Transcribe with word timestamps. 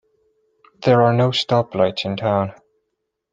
There 0.81 1.03
are 1.03 1.13
no 1.13 1.29
stoplights 1.29 2.05
in 2.05 2.17
town. 2.17 2.55